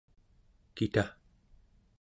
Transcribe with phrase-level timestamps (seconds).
[0.77, 1.05] kita